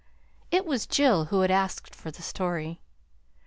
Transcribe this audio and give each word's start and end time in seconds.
It 0.49 0.65
was 0.65 0.87
Jill 0.87 1.25
who 1.25 1.41
had 1.41 1.51
asked 1.51 1.93
for 1.93 2.09
the 2.09 2.23
story. 2.23 2.81